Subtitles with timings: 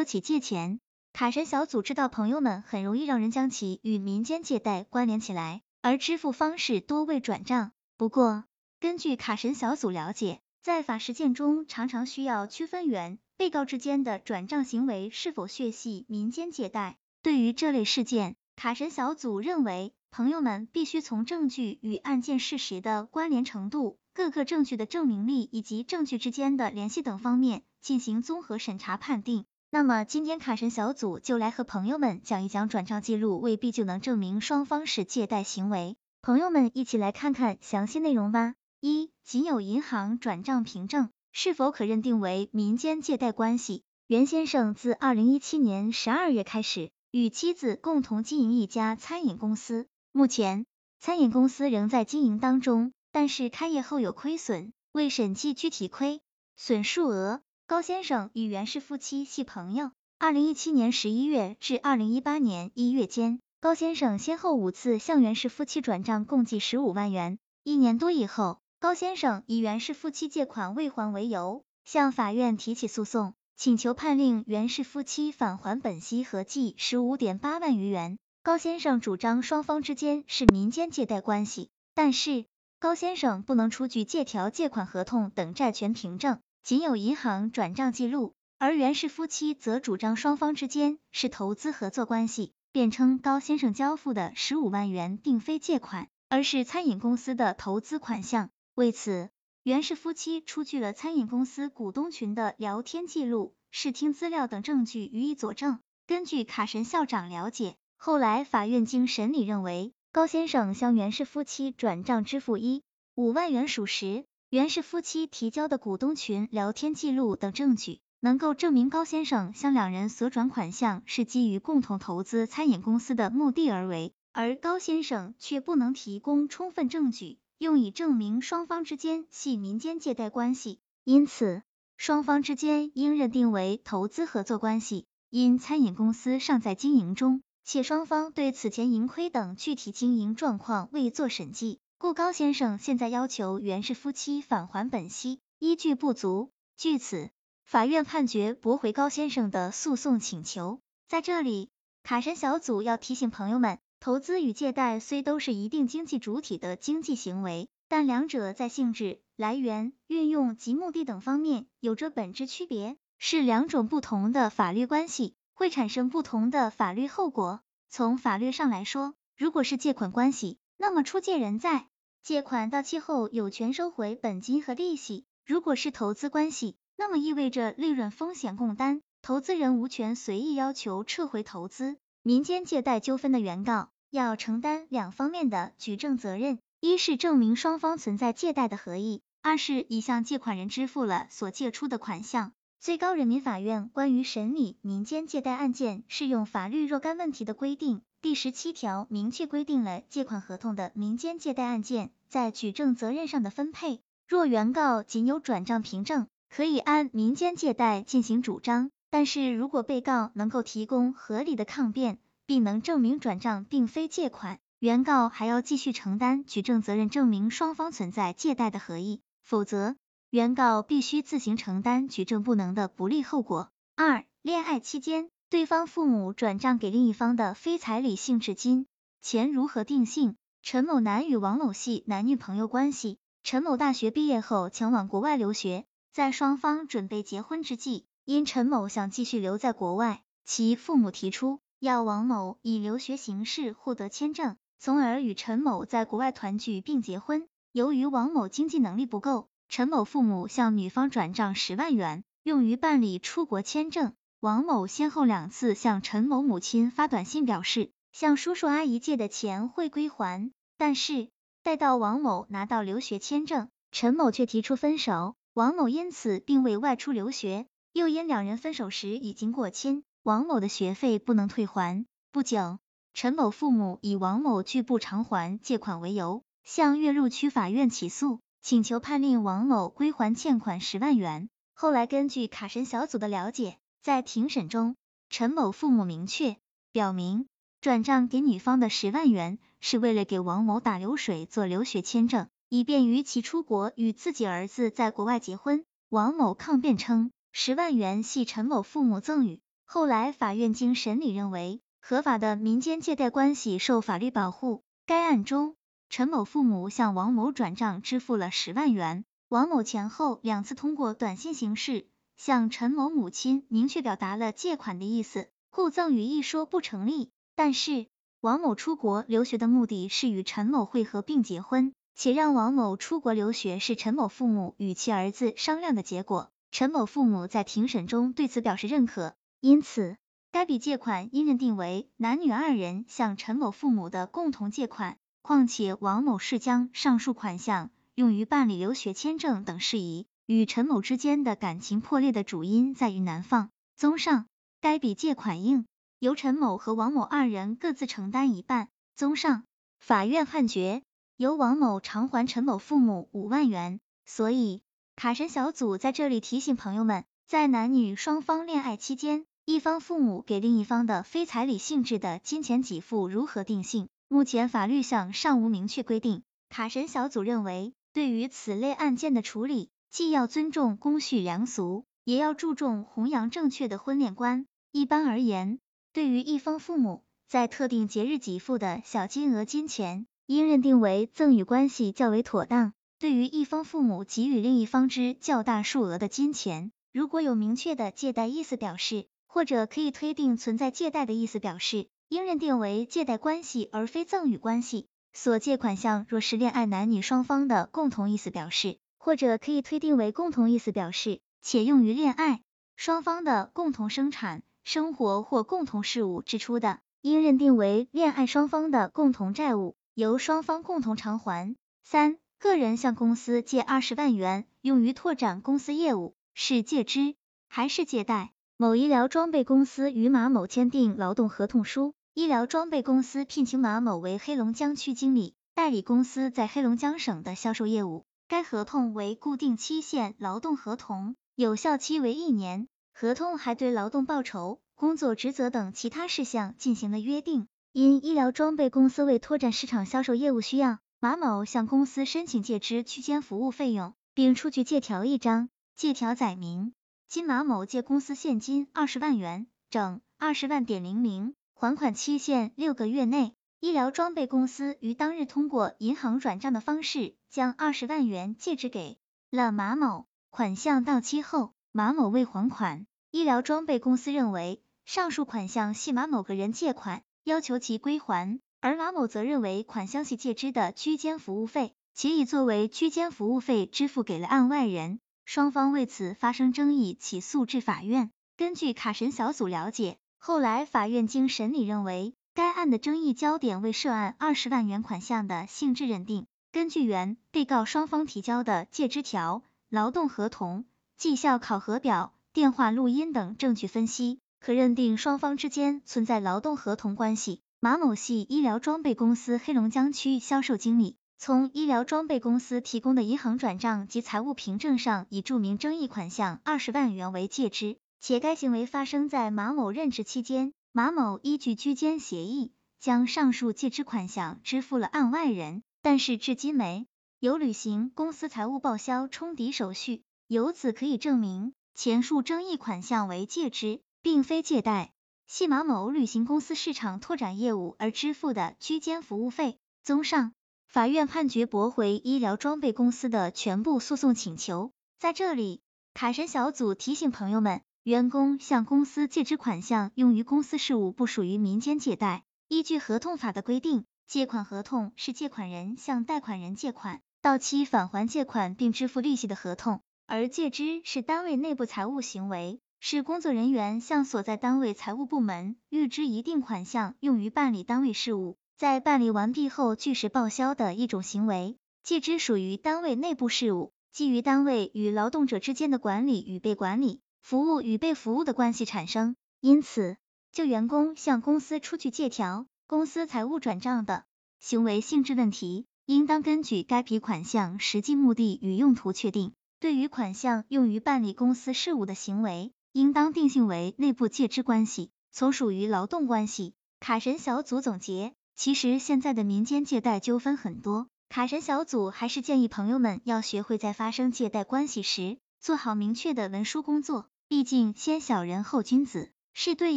[0.00, 0.80] 说起借钱。
[1.12, 7.72] 卡神小组知道朋友们很容易让人将其与民间借贷关联起来，而支付方式多为转账。
[7.98, 8.44] 不过，
[8.80, 16.96] 根据卡神小组了解，在法实践中常常需要区分原被告之间的转账行为是否血系民间借贷。
[17.22, 29.44] 对于这类事件，卡神小组认为，朋友们必须从证据与案件事实的关联程度、各个证据的证明力以及证据之间的联系等方面进行综合审查判定。
[29.72, 38.56] 那么今天卡神小组就来和朋友们讲一讲转账记录未必就能证明双方是借贷行为，朋友们一起来看看详细内容吧。
[38.80, 43.84] 一、仅有银行转账凭证是否可认定为民间借贷关系？
[44.08, 50.66] 袁先生自二零一七年十二月开始与妻子共同经营一家餐饮公司，目前
[50.98, 56.20] 餐饮公司仍在经营当中，但是开业后有亏损，未审计具体亏
[56.56, 57.40] 损数额。
[57.70, 59.92] 高先生与袁氏夫妻系朋友。
[60.18, 67.38] 二零一七年十一月至二零一八年一月间，高先生先后五次向袁氏夫妻转账共计十五万元。
[67.62, 78.18] 一年多以后，高先生以袁氏夫妻借款未还为由，向法院提起诉讼，请求判令袁氏夫妻返还本息合计十五点八万余元。
[78.42, 82.46] 高先生主张双方之间是民间借贷关系，但是
[82.80, 86.40] 高先生不能出具借条、借款合同等债权凭证。
[86.62, 98.50] 仅有银行转账记录，而袁氏夫妻则主张双方之间是投资合作关系，辩称高先生交付的十五万元并非借款，而是餐饮公司的投资款项。
[98.74, 99.30] 为此，
[99.62, 105.80] 袁氏夫妻出具了餐饮公司股东群的聊天记录、视听资料等证据予以佐证。
[106.06, 112.82] 根据卡神校长了解，后来法院经审理认为，高先生向袁氏夫妻转账支付一
[113.14, 114.24] 五万元属实。
[114.50, 131.62] 袁氏夫妻提交的股东群聊天记录等证据，能够证明高先生向两人所转款项是基于共同投资餐饮公司的目的而为，而高先生却不能提供充分证据，用以证明双方之间系民间借贷关系，因此
[131.96, 135.06] 双方之间应认定为投资合作关系。
[135.30, 141.78] 因餐饮公司尚在经营中，且双方对此前盈亏等具体经营状况未作审计。
[142.00, 147.28] 故高先生现在要求袁氏夫妻返还本息，依据不足，据此，
[147.62, 150.80] 法院判决驳回高先生的诉讼请求。
[151.08, 151.68] 在这里，
[152.02, 167.60] 卡神小组要提醒朋友们，投资与借贷虽都是一定经济主体的经济行为，但两者在性质、来源、运用及目的等方面有着本质区别，是两种不同的法律关系，会产生不同的法律后果。
[167.90, 171.88] 从法律上来说，如果是借款关系，那么出借人在
[172.22, 175.26] 借款到期后有权收回本金和利息。
[175.44, 181.98] 如果是投资关系，那么意味着利润风险共担，投资人无权随意要求撤回投资。
[182.22, 192.52] 民间借贷纠纷的原告要承担两方面的举证责任：一是证明双方存在借贷的合意；二是已向借款人支付了所借出的款项。
[192.78, 198.00] 最高人民法院关于审理民间借贷案件适用法律若干问题的规定。
[198.22, 204.02] 第十七条明确规定了借款合同的民间借贷案件在举证责任上的分配。
[204.28, 219.96] 若原告仅有转账凭证，可以按民间借贷进行主张；但是如果被告能够提供合理的抗辩，并能证明转账并非借款，原告还要继续承担举证责任，证明双方存在借贷的合意，否则
[220.28, 223.70] 原告必须自行承担举证不能的不利后果。
[223.96, 225.30] 二、恋爱期间。
[225.50, 228.86] 对方父母转账给另一方的非彩礼性质金
[229.20, 230.36] 钱如何定性？
[230.62, 233.18] 陈某男与王某系男女朋友关系。
[233.42, 247.48] 陈某大学毕业后前往国外留学，在双方准备结婚之际，因陈某想继续留在国外，其父母提出要王某以留学形式获得签证，从而与陈某在国外团聚并结婚。
[247.72, 254.12] 由于王某经济能力不够，陈某父母向女方转账十万元，用于办理出国签证。
[254.40, 261.28] 王某先后两次向陈某母亲发短信表示，向叔叔阿姨借的钱会归还，但是
[261.62, 272.06] 待到王某拿到留学签证，陈某却提出分手，王某因此并未外出留学，又因两人分手时已经过亲，王某的学费不能退还。
[272.32, 272.78] 不久，
[273.12, 281.50] 陈某父母以王某拒不偿还借款为由，向岳麓区法院起诉，请求判令王某归还欠款十万元。
[281.74, 283.76] 后来根据卡神小组的了解。
[284.02, 284.96] 在庭审中，
[285.28, 286.56] 陈某父母明确
[286.90, 287.46] 表明，
[287.82, 295.84] 转账给女方的十万元是为了给王某打流水做留学签证，以便于其出国与自己儿子在国外结婚。
[296.08, 299.60] 王某抗辩称，十万元系陈某父母赠与。
[299.84, 304.82] 后来法院经审理认为，合法的民间借贷关系受法律保护。
[305.04, 305.76] 该案中，
[306.08, 312.06] 陈某父母向王某转账支付了十万元，王某前后两次通过短信形式
[312.42, 317.28] 向陈某母亲明确表达了借款的意思，故赠与一说不成立。
[317.54, 318.06] 但是，
[318.40, 326.48] 王某出国留学的目的是与陈某会合并结婚，且让王某出国留学是陈某父母与其儿子商量的结果。
[326.70, 330.16] 陈某父母在庭审中对此表示认可，因此
[330.50, 335.18] 该笔借款应认定为男女二人向陈某父母的共同借款。
[335.42, 343.70] 况且王某是将上述款项用于办理留学签证等事宜，与陈某之间的感情破裂的主因在于男方。
[343.94, 344.46] 综上，
[344.80, 345.86] 该笔借款应。
[346.18, 348.88] 由陈某和王某二人各自承担一半。
[349.14, 349.62] 综上，
[350.00, 351.02] 法院判决
[351.36, 354.00] 由王某偿还陈某父母五万元。
[354.26, 354.82] 所以，
[355.14, 364.08] 卡神小组在这里提醒朋友们，在男女双方恋爱期间，一方父母给另一方的非彩礼性质的金钱给付如何定性？
[364.26, 366.42] 目前法律上尚无明确规定。
[366.68, 374.66] 卡神小组认为，对于此类案件的处理，既要尊重公序良俗，也要注重弘扬正确的婚恋观。
[374.90, 375.78] 一般而言，
[376.12, 382.92] 对于一方父母在特定节日给付的小金额金钱，应认定为赠与关系较为妥当。
[383.20, 395.06] 对于一方父母给予另一方之较大数额的金钱，如果有明确的借贷意思表示，或者可以推定存在借贷的意思表示，应认定为借贷关系而非赠与关系。
[395.32, 402.62] 所借款项若是恋爱男女双方的共同意思表示，或者可以推定为共同意思表示，且用于恋爱
[402.96, 404.62] 双方的共同生产。
[404.82, 411.76] 生活或共同事务支出的，应认定为恋爱双方的共同债务，由双方共同偿还。
[412.02, 417.36] 三、个人向公司借二十万元，用于拓展公司业务，是借支
[417.68, 418.52] 还是借贷？
[418.78, 428.24] 某医疗装备公司与马某签订劳动合同书，医疗装备公司聘请马某为黑龙江区经理，代理公司在黑龙江省的销售业务。
[428.50, 432.88] 该合同为固定期限劳动合同，有效期为一年。
[433.12, 437.68] 合同还对劳动报酬、工作职责等其他事项进行了约定。
[437.92, 445.68] 因医疗装备公司为拓展市场销售业务需要，马某向公司申请借支区间服务费用，并出具借条一张。
[445.94, 446.92] 借条载明，
[447.28, 453.54] 金马某借公司现金二十万元，整二十万点零零，还款期限六个月内。
[453.80, 459.18] 医疗装备公司于当日通过银行转账的方式，将二十万元借支给
[459.50, 460.26] 了马某。
[460.50, 463.06] 款项到期后，马某未还款。
[463.30, 478.30] 医疗装备公司认为上述款项系马某个人借款，要求其归还，而马某则认为款项系借支的居间服务费，且已作为居间服务费支付给了案外人，双方为此发生争议，起诉至法院。
[478.58, 486.46] 根据卡神小组了解，后来法院经审理认为，该案的争议焦点为涉案二十万元款项的性质认定。
[486.72, 490.84] 根据原被告双方提交的借支条、劳动合同、
[491.16, 492.32] 绩效考核表。
[492.52, 497.60] 电话录音等证据分析，可认定双方之间存在劳动合同关系。
[497.78, 510.72] 马某系医疗装备公司黑龙江区销售经理，从医疗装备公司提供的银行转账及财务凭证上已注明争议款项二十万元为借支，且该行为发生在马某任职期间。
[510.92, 517.06] 马某依据居间协议，将上述借支款项支付了案外人，但是至今没
[517.38, 521.74] 有履行公司财务报销冲抵手续，由此可以证明。
[521.94, 525.12] 前述争议款项为借支，并非借贷，
[525.46, 529.78] 系马某履行公司市场拓展业务而支付的居间服务费。
[530.02, 530.54] 综上，
[530.88, 534.90] 法院判决驳回医疗装备公司的全部诉讼请求。
[535.20, 535.82] 在这里，
[536.14, 542.44] 卡神小组提醒朋友们，员工向公司借支款项用于公司事务，不属于民间借贷。
[542.66, 550.00] 依据合同法的规定，借款合同是借款人向贷款人借款，到期返还借款并支付利息的合同。
[550.26, 561.76] 而借支是单位内部财务行为，是工作人员向所在单位财务部门预支一定款项用于办理单位事务，在办理完毕后据实报销的一种行为。
[562.02, 569.36] 借支属于单位内部事务，基于单位与劳动者之间的管理与被管理、服务与被服务的关系产生。
[569.60, 570.16] 因此，
[570.52, 574.24] 就员工向公司出具借条、公司财务转账的
[574.58, 579.52] 行为性质问题，应当根据该笔款项实际目的与用途确定。
[579.80, 586.74] 对于款项用于办理公司事务的行为，应当定性为内部借支关系，从属于劳动关系。
[587.00, 599.32] 卡神小组总结，其实现在的民间借贷纠纷很多，卡神小组还是建议朋友们要学会在发生借贷关系时，做好明确的文书工作，毕竟先小人后君子。
[599.52, 599.96] 是对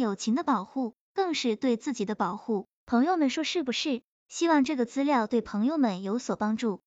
[0.00, 2.66] 友情的保护，更是对自己的保护。
[2.84, 4.02] 朋友们说是不是？
[4.28, 6.82] 希望这个资料对朋友们有所帮助。